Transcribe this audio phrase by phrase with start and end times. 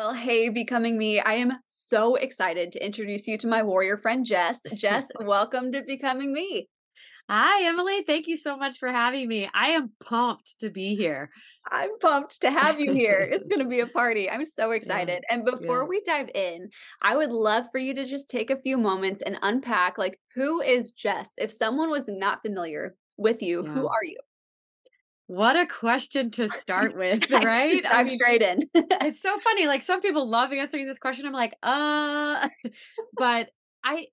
[0.00, 1.20] Well, hey, becoming me.
[1.20, 4.62] I am so excited to introduce you to my warrior friend, Jess.
[4.74, 6.70] Jess, welcome to Becoming Me.
[7.28, 8.00] Hi, Emily.
[8.06, 9.50] Thank you so much for having me.
[9.52, 11.28] I am pumped to be here.
[11.70, 13.28] I'm pumped to have you here.
[13.30, 14.30] it's going to be a party.
[14.30, 15.22] I'm so excited.
[15.28, 15.88] Yeah, and before yeah.
[15.88, 16.70] we dive in,
[17.02, 20.62] I would love for you to just take a few moments and unpack like who
[20.62, 21.34] is Jess?
[21.36, 23.74] If someone was not familiar with you, yeah.
[23.74, 24.16] who are you?
[25.30, 27.84] What a question to start with, right?
[27.88, 28.64] I'm straight in.
[28.74, 29.68] it's so funny.
[29.68, 31.24] Like some people love answering this question.
[31.24, 32.48] I'm like, uh,
[33.16, 33.50] but
[33.84, 34.06] I,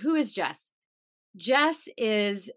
[0.00, 0.70] who is Jess?
[1.36, 2.50] Jess is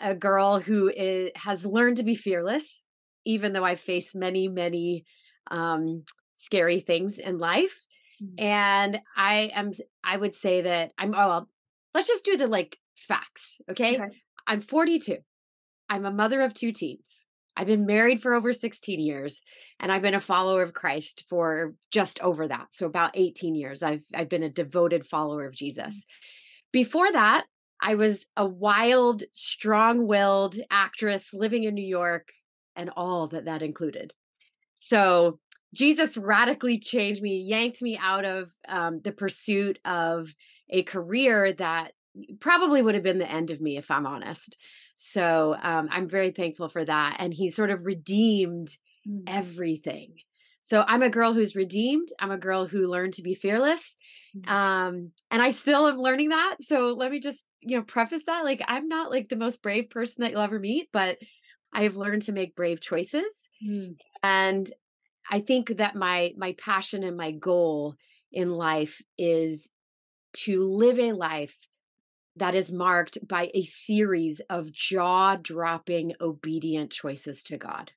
[0.00, 2.84] a girl who is, has learned to be fearless,
[3.24, 5.04] even though I've faced many, many
[5.50, 6.04] um,
[6.36, 7.84] scary things in life.
[8.22, 8.44] Mm-hmm.
[8.46, 9.72] And I am,
[10.04, 11.48] I would say that I'm, oh, well,
[11.94, 13.60] let's just do the like facts.
[13.68, 13.96] Okay?
[13.96, 14.14] okay.
[14.46, 15.16] I'm 42.
[15.88, 17.26] I'm a mother of two teens.
[17.56, 19.42] I've been married for over 16 years
[19.78, 22.68] and I've been a follower of Christ for just over that.
[22.72, 23.82] So about 18 years.
[23.82, 25.58] I've I've been a devoted follower of mm.
[25.58, 26.06] Jesus.
[26.72, 27.44] Before that,
[27.80, 32.28] I was a wild, strong-willed actress living in New York
[32.74, 34.12] and all that that included.
[34.74, 35.38] So
[35.74, 40.34] Jesus radically changed me, yanked me out of um, the pursuit of
[40.70, 41.92] a career that
[42.40, 44.56] probably would have been the end of me if I'm honest.
[44.96, 47.16] So um, I'm very thankful for that.
[47.18, 48.68] And he sort of redeemed
[49.08, 49.22] mm.
[49.26, 50.14] everything.
[50.60, 52.08] So I'm a girl who's redeemed.
[52.18, 53.98] I'm a girl who learned to be fearless.
[54.34, 54.50] Mm.
[54.50, 56.56] Um, and I still am learning that.
[56.60, 58.44] So let me just, you know, preface that.
[58.44, 61.18] Like I'm not like the most brave person that you'll ever meet, but
[61.74, 63.50] I have learned to make brave choices.
[63.66, 63.96] Mm.
[64.22, 64.72] And
[65.30, 67.96] I think that my my passion and my goal
[68.32, 69.70] in life is
[70.44, 71.56] to live a life
[72.36, 77.92] that is marked by a series of jaw dropping obedient choices to God.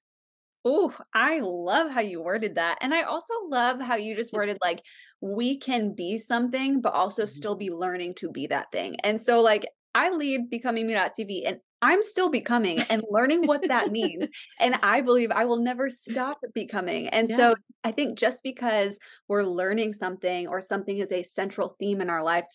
[0.65, 2.77] Oh, I love how you worded that.
[2.81, 4.81] And I also love how you just worded like
[5.21, 7.29] we can be something, but also mm-hmm.
[7.29, 8.97] still be learning to be that thing.
[9.03, 9.65] And so, like,
[9.95, 14.27] I leave becoming me.tv and I'm still becoming and learning what that means.
[14.59, 17.07] And I believe I will never stop becoming.
[17.07, 17.37] And yeah.
[17.37, 22.09] so I think just because we're learning something or something is a central theme in
[22.09, 22.45] our life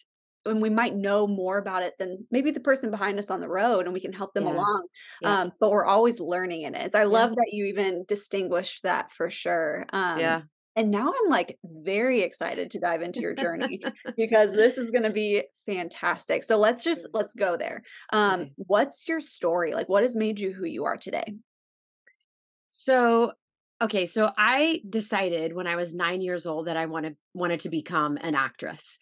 [0.44, 3.48] and we might know more about it than maybe the person behind us on the
[3.48, 4.52] road and we can help them yeah.
[4.52, 4.86] along
[5.20, 5.40] yeah.
[5.40, 7.36] Um, but we're always learning in it so i love yeah.
[7.36, 10.42] that you even distinguished that for sure um, yeah
[10.76, 13.80] and now i'm like very excited to dive into your journey
[14.16, 17.82] because this is going to be fantastic so let's just let's go there
[18.12, 18.52] um, okay.
[18.56, 21.34] what's your story like what has made you who you are today
[22.68, 23.32] so
[23.80, 27.68] okay so i decided when i was nine years old that i wanted wanted to
[27.68, 28.98] become an actress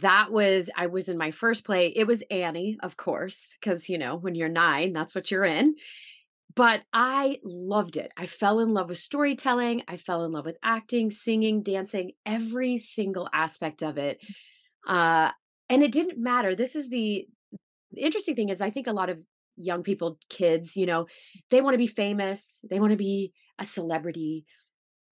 [0.00, 1.88] that was I was in my first play.
[1.88, 5.74] It was Annie, of course, because you know, when you're 9, that's what you're in.
[6.54, 8.12] But I loved it.
[8.16, 12.76] I fell in love with storytelling, I fell in love with acting, singing, dancing, every
[12.78, 14.18] single aspect of it.
[14.86, 15.30] Uh
[15.68, 16.54] and it didn't matter.
[16.54, 17.26] This is the,
[17.92, 19.18] the interesting thing is I think a lot of
[19.56, 21.06] young people, kids, you know,
[21.50, 24.44] they want to be famous, they want to be a celebrity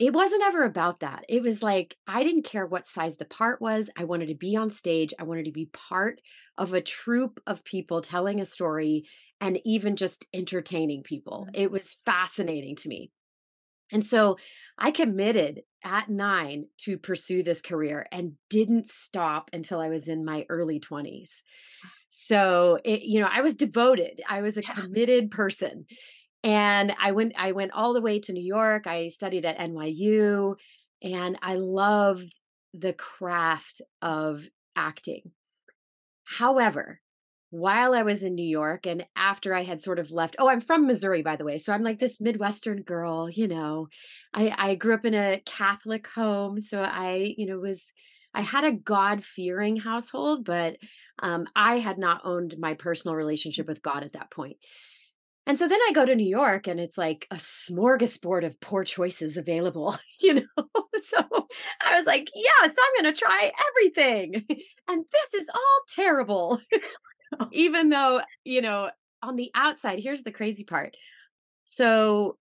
[0.01, 1.27] it wasn't ever about that.
[1.29, 3.91] It was like I didn't care what size the part was.
[3.97, 5.13] I wanted to be on stage.
[5.19, 6.23] I wanted to be part
[6.57, 9.05] of a troupe of people telling a story
[9.43, 11.49] and even just entertaining people.
[11.49, 11.63] Mm-hmm.
[11.63, 13.13] It was fascinating to me.
[13.93, 14.39] And so
[14.79, 20.25] I committed at nine to pursue this career and didn't stop until I was in
[20.25, 21.43] my early 20s.
[22.09, 24.23] So it, you know, I was devoted.
[24.29, 25.85] I was a committed person
[26.43, 30.55] and i went i went all the way to new york i studied at nyu
[31.03, 32.41] and i loved
[32.73, 35.33] the craft of acting.
[36.25, 37.01] However
[37.51, 40.61] while i was in new york and after i had sort of left oh i'm
[40.61, 43.89] from missouri by the way so i'm like this midwestern girl you know
[44.33, 47.93] i i grew up in a catholic home so i you know was
[48.35, 50.77] i had a god fearing household but
[51.25, 54.57] um, i had not owned my personal relationship with god at that point
[55.51, 58.85] and so then I go to New York and it's like a smorgasbord of poor
[58.85, 60.43] choices available, you know?
[61.03, 61.19] so
[61.81, 64.47] I was like, yes, I'm going to try everything.
[64.89, 66.61] And this is all terrible.
[67.53, 68.91] Even though, you know,
[69.25, 70.97] on the outside, here's the crazy part.
[71.65, 72.37] So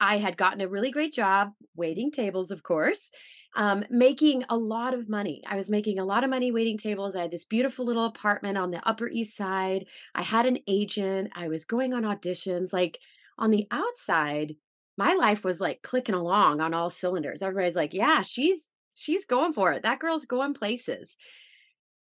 [0.00, 3.12] I had gotten a really great job waiting tables, of course,
[3.56, 5.42] um, making a lot of money.
[5.46, 7.16] I was making a lot of money waiting tables.
[7.16, 9.86] I had this beautiful little apartment on the Upper East Side.
[10.14, 11.30] I had an agent.
[11.34, 12.72] I was going on auditions.
[12.72, 12.98] Like
[13.38, 14.56] on the outside,
[14.96, 17.42] my life was like clicking along on all cylinders.
[17.42, 19.82] Everybody's like, yeah, she's she's going for it.
[19.82, 21.16] That girl's going places.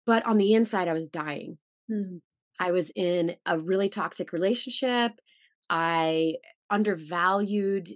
[0.07, 1.59] But on the inside, I was dying.
[1.91, 2.21] Mm.
[2.59, 5.13] I was in a really toxic relationship.
[5.69, 6.35] I
[6.71, 7.89] undervalued.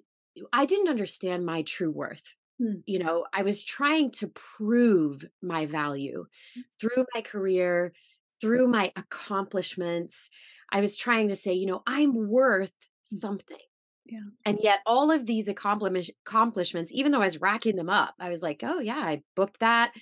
[0.52, 2.34] I didn't understand my true worth.
[2.58, 2.80] Hmm.
[2.86, 6.60] You know, I was trying to prove my value hmm.
[6.80, 7.92] through my career,
[8.40, 10.30] through my accomplishments.
[10.70, 12.72] I was trying to say, you know, I'm worth
[13.08, 13.16] hmm.
[13.16, 13.56] something.
[14.06, 14.20] Yeah.
[14.46, 18.42] And yet all of these accomplishments, even though I was racking them up, I was
[18.42, 19.92] like, oh yeah, I booked that,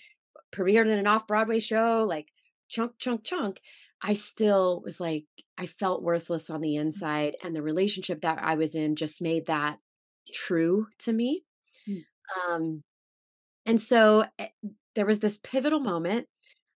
[0.54, 2.28] premiered in an off-Broadway show, like
[2.68, 3.60] chunk, chunk, chunk.
[4.00, 5.24] I still was like,
[5.58, 6.80] I felt worthless on the mm.
[6.82, 7.36] inside.
[7.42, 9.78] And the relationship that I was in just made that
[10.32, 11.44] true to me.
[12.48, 12.82] Um,
[13.66, 14.48] and so eh,
[14.94, 16.26] there was this pivotal moment.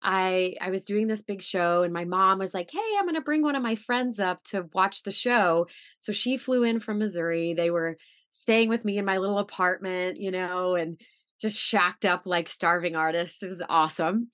[0.02, 3.14] I I was doing this big show and my mom was like, "Hey, I'm going
[3.16, 5.66] to bring one of my friends up to watch the show."
[6.00, 7.54] So she flew in from Missouri.
[7.54, 7.96] They were
[8.30, 11.00] staying with me in my little apartment, you know, and
[11.40, 13.42] just shacked up like starving artists.
[13.42, 14.28] It was awesome.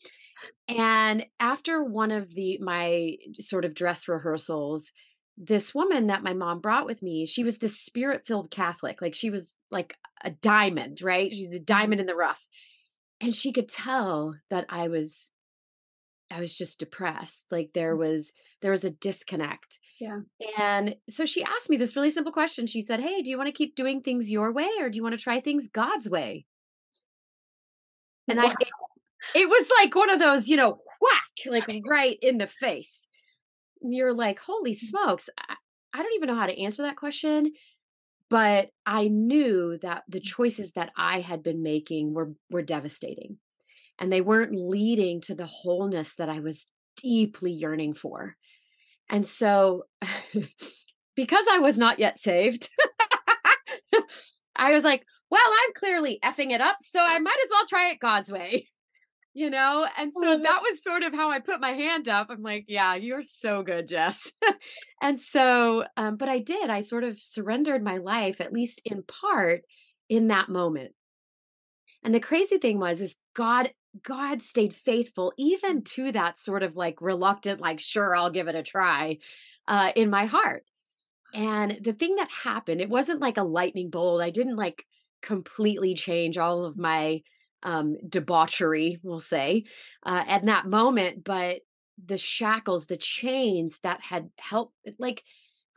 [0.69, 4.93] And after one of the my sort of dress rehearsals,
[5.45, 9.03] this woman that my mom brought with me, she was this spirit-filled Catholic.
[9.03, 11.33] Like she was like a diamond, right?
[11.33, 12.47] She's a diamond in the rough.
[13.21, 15.33] And she could tell that I was
[16.31, 17.47] I was just depressed.
[17.51, 17.99] Like there mm.
[17.99, 19.79] was there was a disconnect.
[20.01, 20.21] Yeah.
[20.59, 22.67] And so she asked me this really simple question.
[22.67, 25.03] She said, "Hey, do you want to keep doing things your way or do you
[25.03, 26.47] want to try things God's way?"
[28.29, 28.47] And wow.
[28.49, 28.55] I
[29.35, 33.09] it was like one of those, you know, whack, like right in the face.
[33.83, 34.79] You're like, holy mm.
[34.79, 35.29] smokes.
[35.39, 35.55] I,
[35.95, 37.53] I don't even know how to answer that question.
[38.29, 40.25] But I knew that the mm.
[40.25, 43.39] choices that I had been making were were devastating.
[43.99, 48.37] And they weren't leading to the wholeness that I was deeply yearning for.
[49.09, 49.85] And so
[51.15, 52.71] because I was not yet saved,
[54.57, 57.91] I was like, well, I'm clearly effing it up, so I might as well try
[57.91, 58.67] it God's way
[59.35, 59.87] you know?
[59.97, 62.29] And so that was sort of how I put my hand up.
[62.31, 64.33] I'm like, yeah, you're so good, Jess.
[65.03, 69.03] and so, um, but I did, I sort of surrendered my life, at least in
[69.03, 69.63] part,
[70.09, 70.93] in that moment.
[72.05, 73.71] And the crazy thing was, is God,
[74.03, 78.55] God stayed faithful even to that sort of like reluctant, like, sure, I'll give it
[78.55, 79.19] a try
[79.69, 80.65] uh, in my heart.
[81.35, 84.21] And the thing that happened, it wasn't like a lightning bolt.
[84.21, 84.85] I didn't like
[85.23, 87.23] completely change all of my
[87.63, 89.65] um, debauchery, we'll say,
[90.05, 91.25] uh, at that moment.
[91.25, 91.61] But
[92.05, 95.23] the shackles, the chains that had helped, like,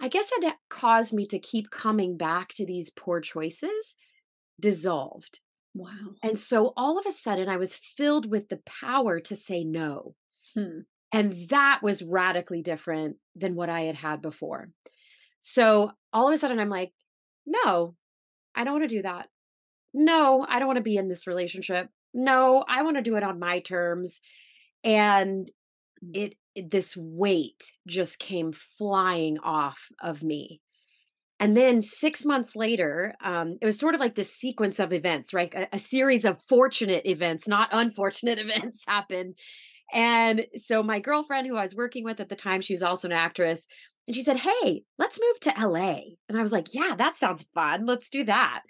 [0.01, 3.97] I guess had caused me to keep coming back to these poor choices,
[4.59, 5.39] dissolved.
[5.73, 6.15] Wow.
[6.23, 10.15] And so all of a sudden, I was filled with the power to say no.
[10.53, 10.79] Hmm.
[11.11, 14.69] And that was radically different than what I had had before.
[15.39, 16.93] So all of a sudden, I'm like,
[17.45, 17.95] no,
[18.55, 19.27] I don't want to do that
[19.95, 21.89] no, I don't want to be in this relationship.
[22.13, 24.19] No, I want to do it on my terms.
[24.83, 25.49] And
[26.03, 26.15] mm.
[26.15, 30.61] it, it this weight just came flying off of me.
[31.39, 35.33] And then six months later, um, it was sort of like this sequence of events,
[35.33, 35.53] right?
[35.53, 39.35] A, a series of fortunate events, not unfortunate events happened.
[39.93, 43.07] And so my girlfriend, who I was working with at the time, she was also
[43.07, 43.67] an actress,
[44.07, 45.99] and she said, Hey, let's move to LA.
[46.29, 47.85] And I was like, Yeah, that sounds fun.
[47.85, 48.61] Let's do that.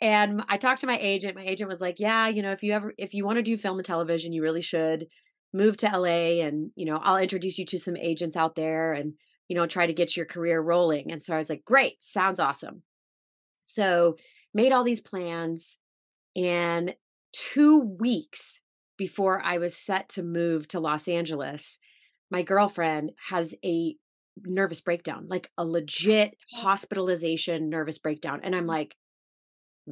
[0.00, 1.36] And I talked to my agent.
[1.36, 3.56] My agent was like, "Yeah, you know, if you ever if you want to do
[3.56, 5.06] film and television, you really should
[5.52, 9.14] move to LA and, you know, I'll introduce you to some agents out there and,
[9.48, 12.40] you know, try to get your career rolling." And so I was like, "Great, sounds
[12.40, 12.82] awesome."
[13.62, 14.16] So,
[14.54, 15.78] made all these plans
[16.36, 16.94] and
[17.32, 18.62] 2 weeks
[18.96, 21.78] before I was set to move to Los Angeles,
[22.30, 23.96] my girlfriend has a
[24.44, 26.60] nervous breakdown, like a legit oh.
[26.60, 28.40] hospitalization nervous breakdown.
[28.42, 28.68] And I'm mm.
[28.68, 28.94] like,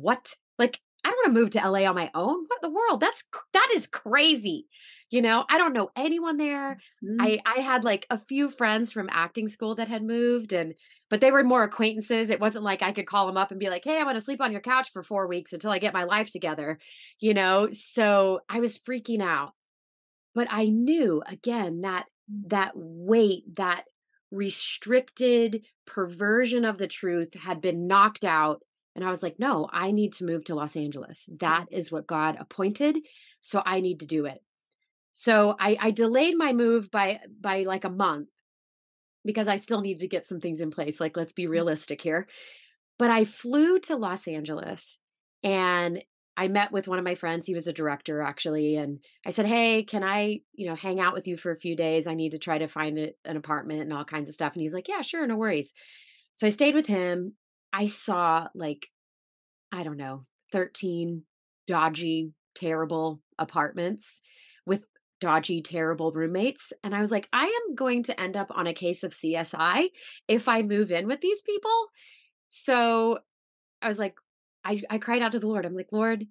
[0.01, 0.37] what?
[0.59, 2.45] Like, I don't want to move to LA on my own.
[2.47, 3.01] What in the world?
[3.01, 4.67] That's that is crazy.
[5.11, 6.79] You know, I don't know anyone there.
[7.03, 7.21] Mm-hmm.
[7.21, 10.75] I I had like a few friends from acting school that had moved and
[11.11, 12.29] but they were more acquaintances.
[12.29, 14.21] It wasn't like I could call them up and be like, "Hey, I'm going to
[14.21, 16.79] sleep on your couch for 4 weeks until I get my life together."
[17.21, 19.53] You know, so I was freaking out.
[20.35, 22.07] But I knew again that
[22.47, 23.85] that weight, that
[24.31, 28.63] restricted perversion of the truth had been knocked out
[28.95, 31.29] and I was like, no, I need to move to Los Angeles.
[31.41, 32.99] That is what God appointed.
[33.41, 34.43] So I need to do it.
[35.13, 38.29] So I, I delayed my move by by like a month
[39.25, 41.01] because I still needed to get some things in place.
[41.01, 41.51] Like, let's be mm.
[41.51, 42.27] realistic here.
[42.99, 44.99] But I flew to Los Angeles
[45.43, 46.03] and
[46.37, 47.47] I met with one of my friends.
[47.47, 48.77] He was a director actually.
[48.77, 51.77] And I said, Hey, can I, you know, hang out with you for a few
[51.77, 52.07] days?
[52.07, 54.53] I need to try to find a, an apartment and all kinds of stuff.
[54.53, 55.75] And he's like, Yeah, sure, no worries.
[56.35, 57.35] So I stayed with him.
[57.73, 58.89] I saw like,
[59.73, 61.23] I don't know, 13
[61.67, 64.21] dodgy, terrible apartments
[64.67, 64.83] with
[65.21, 66.73] dodgy, terrible roommates.
[66.83, 69.89] And I was like, I am going to end up on a case of CSI
[70.27, 71.87] if I move in with these people.
[72.49, 73.19] So
[73.83, 74.15] I was like,
[74.65, 75.67] I, I cried out to the Lord.
[75.67, 76.25] I'm like, Lord,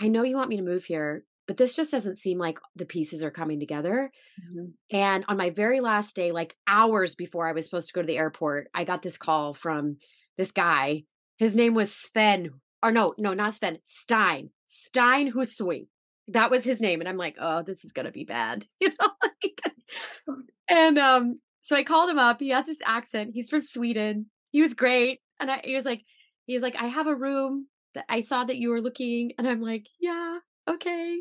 [0.00, 2.86] I know you want me to move here, but this just doesn't seem like the
[2.86, 4.10] pieces are coming together.
[4.40, 4.96] Mm-hmm.
[4.96, 8.06] And on my very last day, like hours before I was supposed to go to
[8.06, 9.96] the airport, I got this call from
[10.36, 11.04] this guy.
[11.38, 12.50] His name was Sven,
[12.82, 15.88] or no, no, not Sven, Stein, Stein Husui.
[16.28, 17.00] That was his name.
[17.00, 18.66] And I'm like, oh, this is gonna be bad.
[18.80, 20.36] You know?
[20.68, 22.40] and um, so I called him up.
[22.40, 23.30] He has this accent.
[23.34, 24.26] He's from Sweden.
[24.50, 25.20] He was great.
[25.40, 26.02] And I, he was like,
[26.46, 29.32] he was like, I have a room that I saw that you were looking.
[29.38, 31.20] And I'm like, yeah, okay.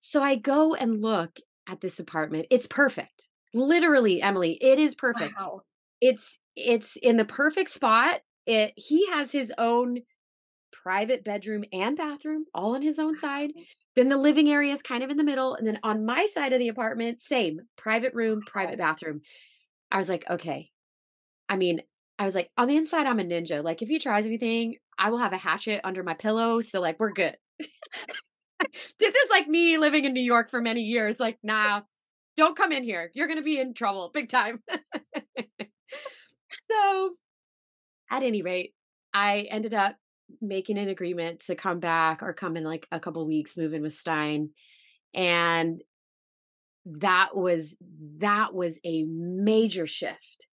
[0.00, 2.46] So I go and look at this apartment.
[2.50, 3.28] It's perfect.
[3.54, 5.34] Literally, Emily, it is perfect.
[5.38, 5.62] Wow.
[6.00, 8.20] It's it's in the perfect spot.
[8.46, 10.00] It he has his own
[10.72, 13.52] private bedroom and bathroom all on his own side.
[13.94, 15.54] Then the living area is kind of in the middle.
[15.54, 19.20] And then on my side of the apartment, same private room, private bathroom.
[19.90, 20.70] I was like, okay.
[21.48, 21.82] I mean,
[22.18, 23.62] I was like, on the inside, I'm a ninja.
[23.62, 26.60] Like, if he tries anything, I will have a hatchet under my pillow.
[26.62, 27.36] So, like, we're good.
[27.58, 31.20] this is like me living in New York for many years.
[31.20, 31.82] Like, nah,
[32.36, 33.10] don't come in here.
[33.14, 34.62] You're going to be in trouble big time.
[36.70, 37.10] so,
[38.12, 38.74] at any rate,
[39.12, 39.96] I ended up
[40.40, 43.82] making an agreement to come back or come in like a couple weeks, move in
[43.82, 44.50] with Stein.
[45.14, 45.82] And
[46.84, 47.76] that was
[48.18, 50.48] that was a major shift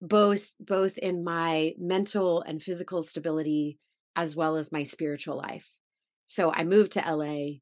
[0.00, 3.78] both both in my mental and physical stability
[4.14, 5.68] as well as my spiritual life.
[6.24, 7.58] So I moved to LA.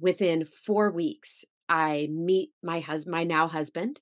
[0.00, 4.00] Within four weeks, I meet my husband, my now husband.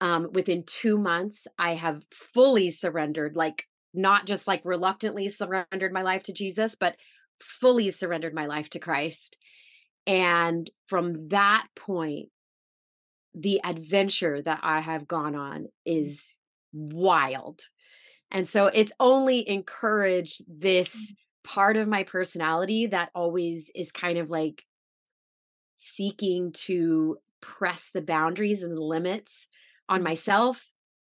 [0.00, 6.02] Um, within two months, I have fully surrendered, like not just like reluctantly surrendered my
[6.02, 6.96] life to Jesus, but
[7.40, 9.36] fully surrendered my life to Christ.
[10.06, 12.28] And from that point,
[13.34, 15.68] the adventure that I have gone on mm.
[15.84, 16.36] is
[16.72, 17.60] wild.
[18.30, 21.14] And so it's only encouraged this mm.
[21.44, 24.64] part of my personality that always is kind of like
[25.76, 29.48] seeking to press the boundaries and the limits
[29.88, 30.04] on mm.
[30.04, 30.66] myself,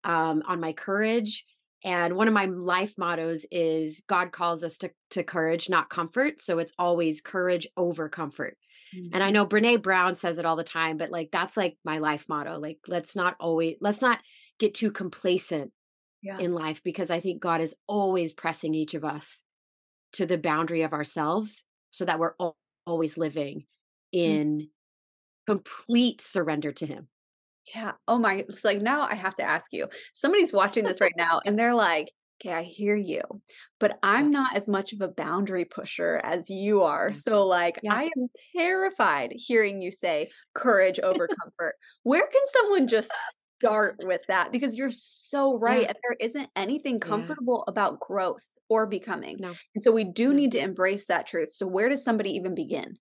[0.04, 1.46] um, on my courage.
[1.84, 6.42] And one of my life mottos is God calls us to, to courage, not comfort.
[6.42, 8.58] So it's always courage over comfort.
[8.96, 9.14] Mm-hmm.
[9.14, 9.34] And I mm-hmm.
[9.34, 12.60] know Brene Brown says it all the time, but like that's like my life motto.
[12.60, 14.20] Like, let's not always, let's not
[14.60, 15.72] get too complacent
[16.22, 16.40] yeah.
[16.40, 19.44] in life because I think God is always pressing each of us
[20.14, 22.34] to the boundary of ourselves so that we're
[22.86, 24.20] always living mm.
[24.20, 24.68] in mm.
[25.46, 27.08] complete surrender to Him.
[27.74, 27.94] Yeah.
[28.08, 29.88] Oh my, it's like now I have to ask you.
[30.14, 33.22] Somebody's watching this right now and they're like, okay, I hear you,
[33.80, 37.10] but I'm not as much of a boundary pusher as you are.
[37.10, 37.16] Mm.
[37.16, 37.94] So, like, yeah.
[37.94, 41.76] I am terrified hearing you say courage over comfort.
[42.04, 43.12] Where can someone just
[43.60, 45.84] start with that because you're so right.
[45.84, 45.88] Yeah.
[45.88, 47.72] And there isn't anything comfortable yeah.
[47.72, 49.38] about growth or becoming.
[49.40, 49.54] No.
[49.76, 51.52] And so we do need to embrace that truth.
[51.52, 52.96] So where does somebody even begin?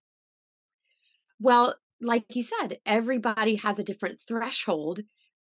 [1.40, 5.00] Well, like you said, everybody has a different threshold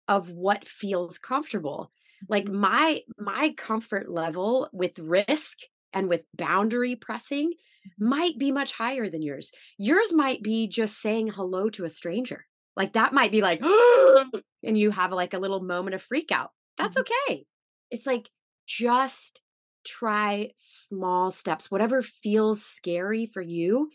[0.09, 1.91] of what feels comfortable.
[2.29, 2.61] Like mm-hmm.
[2.61, 5.59] my my comfort level with risk
[5.93, 8.09] and with boundary pressing mm-hmm.
[8.09, 9.53] might be much higher than yours.
[9.79, 12.47] Yours might be just saying hello to a stranger.
[12.77, 13.63] Like that might be like,
[14.63, 16.51] and you have like a little moment of freak out.
[16.79, 17.31] That's mm-hmm.
[17.31, 17.47] okay.
[17.91, 18.29] It's like
[18.67, 19.41] just
[19.85, 23.91] try small steps, whatever feels scary for you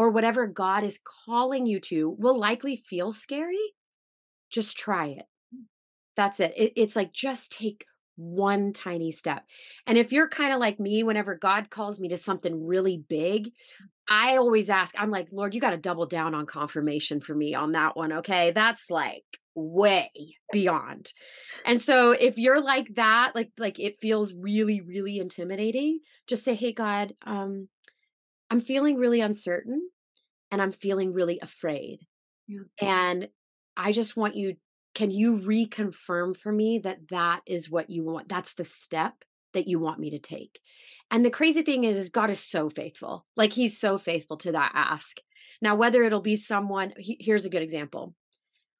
[0.00, 3.74] or whatever God is calling you to will likely feel scary.
[4.48, 5.26] Just try it.
[6.16, 6.54] That's it.
[6.56, 7.84] it it's like just take
[8.16, 9.44] one tiny step.
[9.86, 13.50] And if you're kind of like me, whenever God calls me to something really big,
[14.08, 17.54] I always ask, I'm like, Lord, you got to double down on confirmation for me
[17.54, 18.10] on that one.
[18.14, 18.52] Okay.
[18.52, 20.10] That's like way
[20.50, 21.12] beyond.
[21.66, 26.54] And so if you're like that, like, like it feels really, really intimidating, just say,
[26.54, 27.68] Hey, God, um,
[28.50, 29.90] I'm feeling really uncertain
[30.50, 32.06] and I'm feeling really afraid.
[32.46, 32.62] Yeah.
[32.80, 33.28] And
[33.76, 34.56] I just want you,
[34.94, 38.28] can you reconfirm for me that that is what you want?
[38.28, 40.60] That's the step that you want me to take.
[41.10, 43.26] And the crazy thing is, is God is so faithful.
[43.36, 45.18] Like he's so faithful to that ask.
[45.62, 48.14] Now, whether it'll be someone, he, here's a good example.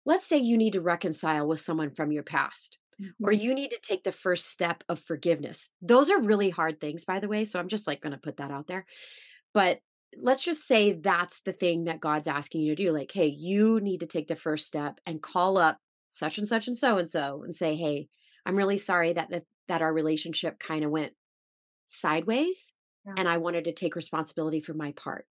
[0.05, 2.79] Let's say you need to reconcile with someone from your past.
[3.23, 3.39] or Mhm.
[3.41, 5.71] you need to take the first step of forgiveness.
[5.81, 7.47] Those are really hard things, by the way.
[7.47, 8.85] So I'm just like going to put that out there.
[9.53, 9.81] But
[10.17, 12.93] let's just say that's the thing that God's asking you to do.
[12.93, 15.79] Like, hey, you need to take the first step and call up
[16.09, 18.09] such and such and so and so and say, hey,
[18.47, 21.13] I'm really sorry that that, that our relationship kind of went
[21.87, 22.73] sideways
[23.05, 23.17] Yeah.
[23.17, 25.27] and I wanted to take responsibility for my part.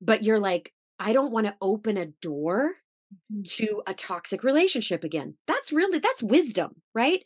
[0.00, 2.72] But you're like, I don't want to open a door
[3.30, 3.50] Mhm.
[3.56, 5.36] to a toxic relationship again.
[5.46, 7.24] That's really that's wisdom, right?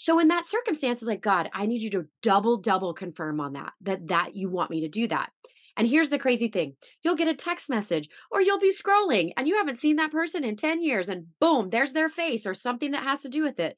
[0.00, 3.54] So in that circumstance, it's like God, I need you to double double confirm on
[3.54, 5.32] that that that you want me to do that.
[5.76, 6.76] And here's the crazy thing.
[7.02, 10.44] You'll get a text message or you'll be scrolling and you haven't seen that person
[10.44, 13.58] in 10 years and boom, there's their face or something that has to do with
[13.58, 13.76] it.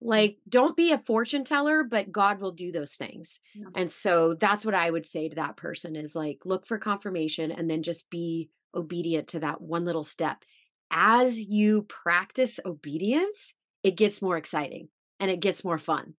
[0.00, 0.08] Mm.
[0.08, 3.40] Like don't be a fortune teller, but God will do those things.
[3.52, 3.66] Yeah.
[3.74, 7.50] And so that's what I would say to that person is like look for confirmation
[7.50, 10.44] and then just be obedient to that one little step.
[10.92, 16.14] As you practice obedience, it gets more exciting and it gets more fun.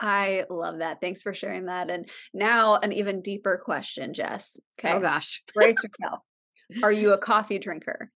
[0.00, 1.00] I love that.
[1.00, 1.88] Thanks for sharing that.
[1.90, 4.58] And now an even deeper question, Jess.
[4.58, 4.96] Oh, okay.
[4.96, 5.42] Oh gosh.
[5.54, 6.20] Brace yourself.
[6.82, 8.10] Are you a coffee drinker?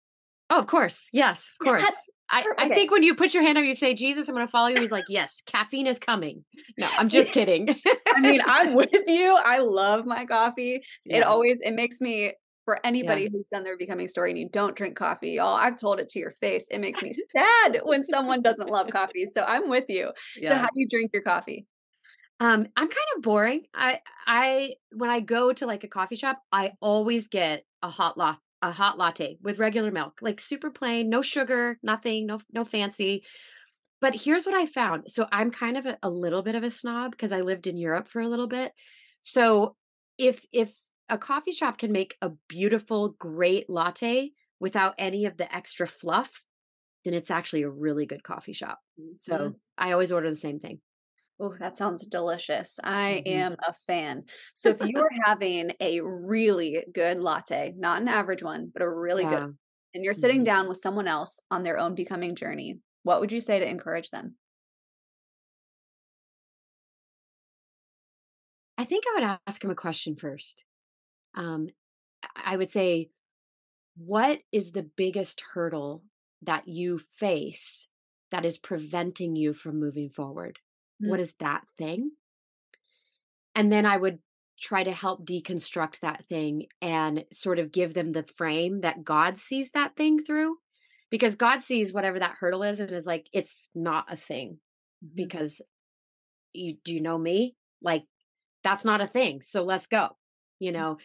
[0.50, 1.08] Oh, of course.
[1.12, 1.86] Yes, of course.
[2.30, 2.74] I, I okay.
[2.74, 4.80] think when you put your hand up, you say, Jesus, I'm going to follow you.
[4.80, 6.44] He's like, yes, caffeine is coming.
[6.76, 7.74] No, I'm just kidding.
[8.14, 9.38] I mean, I'm with you.
[9.42, 10.82] I love my coffee.
[11.06, 12.34] It always it makes me
[12.68, 16.00] for anybody who's done their becoming story and you don't drink coffee, y'all, I've told
[16.00, 16.66] it to your face.
[16.70, 19.24] It makes me sad when someone doesn't love coffee.
[19.24, 20.10] So I'm with you.
[20.34, 20.58] So Yeah.
[20.58, 21.64] how do you drink your coffee?
[22.40, 23.62] Um, I'm kind of boring.
[23.74, 28.18] I I when I go to like a coffee shop, I always get a hot
[28.18, 32.66] latte, a hot latte with regular milk, like super plain, no sugar, nothing, no no
[32.66, 33.24] fancy.
[34.02, 35.04] But here's what I found.
[35.10, 37.78] So I'm kind of a, a little bit of a snob because I lived in
[37.78, 38.72] Europe for a little bit.
[39.22, 39.74] So
[40.18, 40.70] if if
[41.08, 46.44] a coffee shop can make a beautiful, great latte without any of the extra fluff,
[47.04, 48.80] then it's actually a really good coffee shop.
[49.16, 50.80] So I always order the same thing.
[51.40, 52.80] Oh, that sounds delicious.
[52.82, 53.26] I Mhm.
[53.26, 54.24] am a fan.
[54.54, 58.90] So if you are having a really good latte, not an average one, but a
[58.90, 59.26] really Yeah.
[59.26, 59.52] good,
[59.94, 60.44] and you're sitting Mhm.
[60.44, 64.10] down with someone else on their own becoming journey, what would you say to encourage
[64.10, 64.36] them?
[68.78, 70.64] I think I would ask him a question first.
[71.38, 71.68] Um,
[72.36, 73.10] I would say,
[73.96, 76.02] what is the biggest hurdle
[76.42, 77.88] that you face
[78.30, 80.58] that is preventing you from moving forward?
[80.98, 81.22] What Mm.
[81.22, 82.12] is that thing?
[83.54, 84.20] And then I would
[84.60, 89.38] try to help deconstruct that thing and sort of give them the frame that God
[89.38, 90.58] sees that thing through.
[91.10, 94.60] Because God sees whatever that hurdle is and is like, it's not a thing
[95.04, 95.14] Mhm.
[95.14, 95.62] because
[96.52, 97.56] you do you know me?
[97.80, 98.06] Like
[98.64, 99.42] that's not a thing.
[99.42, 100.16] So let's go.
[100.58, 100.98] You know.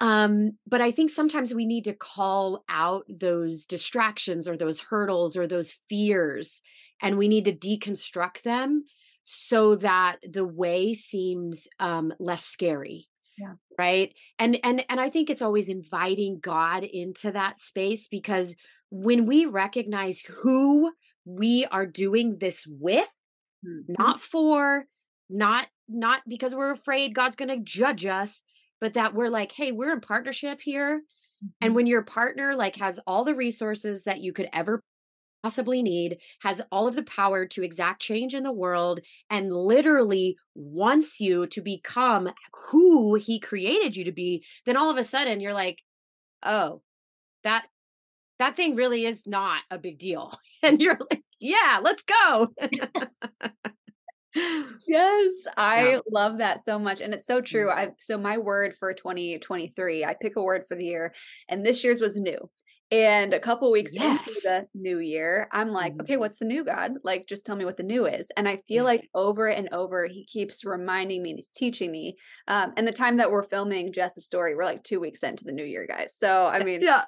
[0.00, 5.36] Um but I think sometimes we need to call out those distractions or those hurdles
[5.36, 6.62] or those fears
[7.00, 8.84] and we need to deconstruct them
[9.24, 13.08] so that the way seems um less scary.
[13.38, 13.54] Yeah.
[13.78, 14.14] Right?
[14.38, 18.54] And and and I think it's always inviting God into that space because
[18.90, 20.92] when we recognize who
[21.24, 23.08] we are doing this with
[23.64, 23.84] Mhm.
[23.98, 24.86] not for
[25.30, 28.42] not not because we're afraid god's going to judge us
[28.82, 31.02] but that we're like hey we're in partnership here
[31.62, 31.76] and Mhm.
[31.76, 34.82] when your partner like has all the resources that you could ever
[35.42, 40.36] possibly need has all of the power to exact change in the world and literally
[40.54, 42.30] wants you to become
[42.70, 45.82] who he created you to be then all of a sudden you're like
[46.44, 46.82] oh
[47.44, 47.66] that
[48.38, 50.32] that thing really is not a big deal.
[50.64, 52.54] And you're like yeah let's go
[54.86, 56.02] Yes, I Yeah.
[56.10, 57.00] love that so much.
[57.00, 57.70] And it's so true.
[57.70, 57.70] Mhm.
[57.70, 61.14] I so my word for 2023, I pick a word for the year,
[61.48, 62.38] and this year's was new.
[62.90, 66.02] And a couple weeks into the new year, I'm like, Mhm.
[66.02, 66.92] okay, what's the new, God?
[67.04, 68.28] Like, just tell me what the new is.
[68.36, 68.84] And I feel Yeah.
[68.84, 72.16] like over and over, he keeps reminding me and he's teaching me.
[72.48, 75.52] Um, and the time that we're filming Jess's story, we're like two weeks into the
[75.52, 76.14] new year, guys.
[76.14, 77.04] So I mean, yeah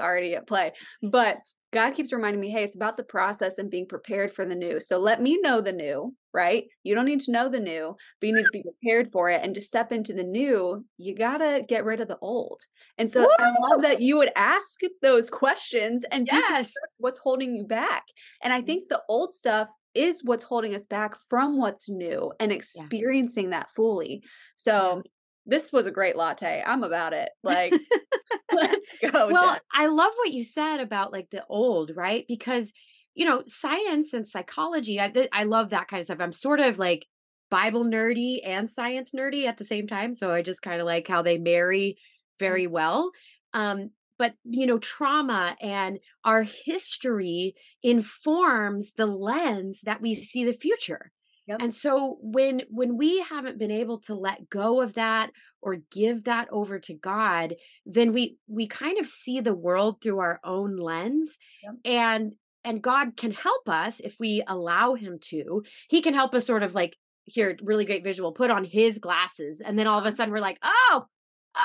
[0.00, 0.72] already at play.
[1.02, 1.38] But
[1.76, 4.80] God keeps reminding me, hey, it's about the process and being prepared for the new.
[4.80, 6.64] So let me know the new, right?
[6.84, 9.42] You don't need to know the new, but you need to be prepared for it.
[9.42, 12.62] And to step into the new, you got to get rid of the old.
[12.96, 17.64] And so I love that you would ask those questions and yes what's holding you
[17.64, 18.04] back.
[18.42, 18.66] And I mm.
[18.66, 23.68] think the old stuff is what's holding us back from what's new and experiencing that
[23.76, 24.22] fully.
[24.54, 25.02] So
[25.46, 26.62] this was a great latte.
[26.66, 27.28] I'm about it.
[27.42, 27.72] Like,
[28.52, 29.28] let's go.
[29.28, 29.60] well Jess.
[29.72, 32.72] i love what you said about like the old right because
[33.14, 36.60] you know science and psychology i, th- I love that kind of stuff i'm sort
[36.60, 37.06] of like
[37.50, 41.06] bible nerdy and science nerdy at the same time so i just kind of like
[41.06, 41.98] how they marry
[42.38, 43.10] very well
[43.54, 50.52] um but you know trauma and our history informs the lens that we see the
[50.52, 51.12] future
[51.46, 51.62] Yep.
[51.62, 55.30] And so when when we haven't been able to let go of that
[55.62, 57.54] or give that over to God,
[57.84, 61.74] then we we kind of see the world through our own lens yep.
[61.84, 65.62] and and God can help us if we allow him to.
[65.88, 69.62] He can help us sort of like here really great visual put on his glasses
[69.64, 71.06] and then all of a sudden we're like, "Oh,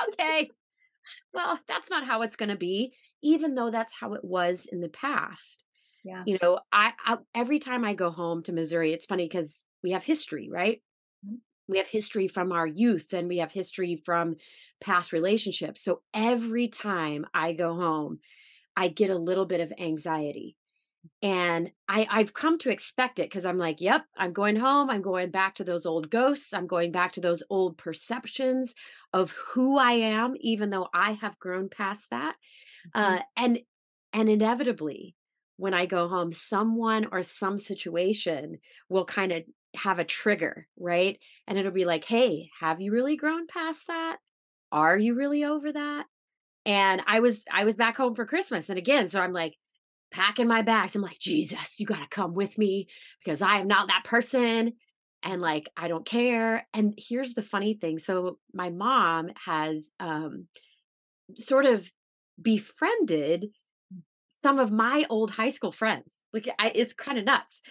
[0.10, 0.52] okay.
[1.34, 4.82] well, that's not how it's going to be." Even though that's how it was in
[4.82, 5.66] the past.
[6.04, 6.24] Yeah.
[6.26, 9.92] You know, I, I every time I go home to Missouri, it's funny because we
[9.92, 10.82] have history, right?
[11.26, 11.38] Mm-hmm.
[11.68, 14.36] We have history from our youth and we have history from
[14.82, 15.84] past relationships.
[15.84, 18.20] So every time I go home,
[18.76, 20.58] I get a little bit of anxiety.
[21.24, 24.90] And I, I've come to expect it because I'm like, yep, I'm going home.
[24.90, 26.54] I'm going back to those old ghosts.
[26.54, 28.76] I'm going back to those old perceptions
[29.14, 32.36] of who I am, even though I have grown past that.
[32.96, 33.16] Mm-hmm.
[33.16, 33.60] Uh, and
[34.14, 35.16] and inevitably,
[35.58, 38.58] when I go home, someone or some situation
[38.90, 39.44] will kind of
[39.76, 41.20] have a trigger, right?
[41.48, 44.18] And it'll be like, hey, have you really grown past that?
[44.72, 46.06] Are you really over that?
[46.66, 48.70] And I was I was back home for Christmas.
[48.70, 49.56] And again, so I'm like
[50.12, 50.96] packing my bags.
[50.96, 52.88] I'm like, Jesus, you gotta come with me
[53.24, 54.74] because I am not that person.
[55.24, 56.68] And like, I don't care.
[56.74, 58.00] And here's the funny thing.
[58.00, 60.48] So my mom has um
[61.36, 61.90] sort of
[62.42, 63.48] befriended
[64.28, 66.24] some of my old high school friends.
[66.34, 67.62] Like I, it's kind of nuts.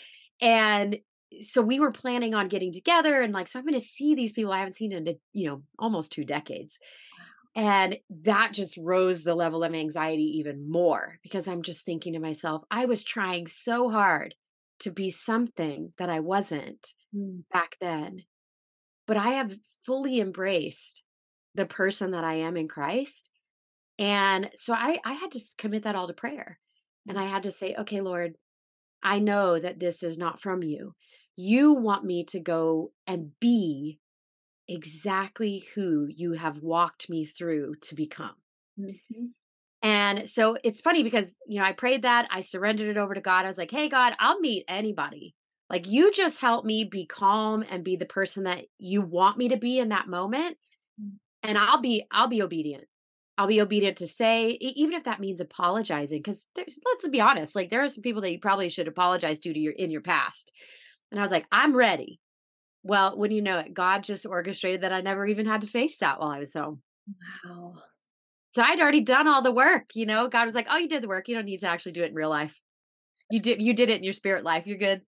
[0.41, 0.99] And
[1.41, 4.33] so we were planning on getting together and like so i'm going to see these
[4.33, 6.79] people i haven't seen in you know almost two decades.
[7.57, 12.21] And that just rose the level of anxiety even more because i'm just thinking to
[12.21, 14.35] myself i was trying so hard
[14.81, 17.43] to be something that i wasn't mm.
[17.53, 18.23] back then
[19.07, 21.03] but i have fully embraced
[21.57, 23.31] the person that i am in christ.
[23.99, 26.61] And so i i had to commit that all to prayer.
[27.09, 27.21] And mm.
[27.21, 28.37] i had to say okay lord
[29.03, 30.95] i know that this is not from you
[31.41, 33.99] you want me to go and be
[34.69, 38.35] exactly who you have walked me through to become.
[38.79, 39.27] Mm-hmm.
[39.83, 43.21] And so it's funny because, you know, I prayed that, I surrendered it over to
[43.21, 43.45] God.
[43.45, 45.35] I was like, hey, God, I'll meet anybody.
[45.71, 49.49] Like, you just help me be calm and be the person that you want me
[49.49, 50.59] to be in that moment.
[51.01, 51.13] Mm.
[51.43, 52.85] And I'll be, I'll be obedient.
[53.39, 56.19] I'll be obedient to say, even if that means apologizing.
[56.19, 59.55] Because let's be honest, like there are some people that you probably should apologize to
[59.55, 60.53] to your in your past.
[61.11, 62.21] And I was like, I'm ready.
[62.83, 65.99] Well, when you know it, God just orchestrated that I never even had to face
[65.99, 66.81] that while I was home.
[67.45, 67.75] Wow.
[68.53, 70.29] So I'd already done all the work, you know.
[70.29, 71.29] God was like, "Oh, you did the work.
[71.29, 72.61] You don't need to actually do it in real life."
[73.31, 74.67] You did you did it in your spirit life.
[74.67, 75.03] You're good.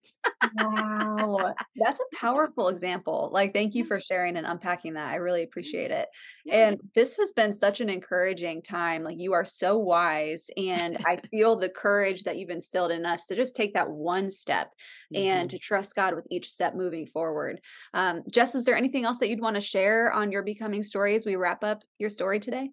[0.54, 1.54] wow.
[1.76, 3.30] That's a powerful example.
[3.32, 5.08] Like thank you for sharing and unpacking that.
[5.08, 6.08] I really appreciate it.
[6.44, 6.68] Yeah.
[6.68, 9.02] And this has been such an encouraging time.
[9.02, 13.26] Like you are so wise and I feel the courage that you've instilled in us
[13.26, 14.70] to just take that one step
[15.12, 15.22] mm-hmm.
[15.22, 17.60] and to trust God with each step moving forward.
[17.92, 21.16] Um, Jess, is there anything else that you'd want to share on your becoming story
[21.16, 22.70] as we wrap up your story today?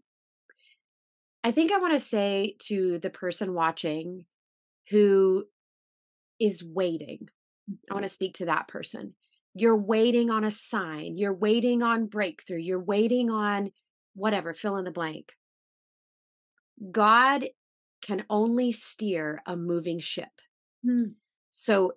[1.44, 4.26] I think I want to say to the person watching
[4.90, 5.46] who
[6.40, 7.28] is waiting.
[7.90, 9.14] I want to speak to that person.
[9.54, 13.72] You're waiting on a sign, you're waiting on breakthrough, you're waiting on
[14.14, 15.34] whatever, fill in the blank.
[16.92, 17.46] God
[18.02, 20.30] can only steer a moving ship.
[20.86, 21.12] Hmm.
[21.52, 21.94] So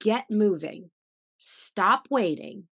[0.00, 0.90] get moving,
[1.38, 2.64] stop waiting,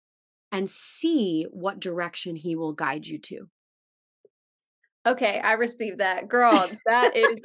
[0.51, 3.49] and see what direction He will guide you to.
[5.07, 6.29] Okay, I received that.
[6.29, 7.43] Girl, that is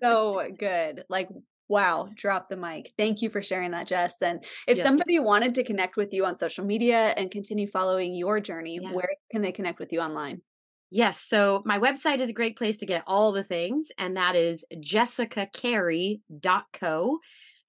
[0.00, 1.04] so good.
[1.08, 1.28] Like,
[1.68, 2.92] wow, drop the mic.
[2.98, 4.20] Thank you for sharing that, Jess.
[4.20, 4.84] And if yes.
[4.84, 8.92] somebody wanted to connect with you on social media and continue following your journey, yeah.
[8.92, 10.42] where can they connect with you online?
[10.90, 11.20] Yes.
[11.20, 14.64] So my website is a great place to get all the things, and that is
[14.74, 17.18] jessicacarey.co.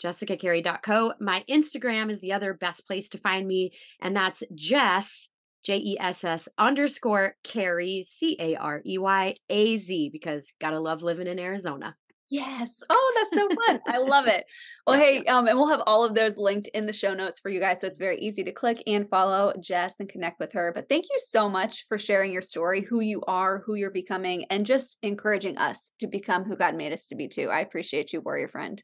[0.03, 1.13] JessicaCarey.co.
[1.19, 5.29] My Instagram is the other best place to find me, and that's Jess
[5.63, 10.79] J E S S underscore Carey, C A R E Y A Z, because gotta
[10.79, 11.95] love living in Arizona.
[12.31, 12.81] Yes.
[12.89, 13.81] Oh, that's so fun.
[13.87, 14.45] I love it.
[14.87, 17.49] Well, hey, um, and we'll have all of those linked in the show notes for
[17.49, 17.81] you guys.
[17.81, 20.71] So it's very easy to click and follow Jess and connect with her.
[20.73, 24.45] But thank you so much for sharing your story, who you are, who you're becoming,
[24.49, 27.49] and just encouraging us to become who God made us to be too.
[27.49, 28.81] I appreciate you, warrior friend.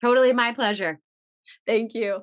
[0.00, 1.00] Totally my pleasure.
[1.66, 2.22] Thank you.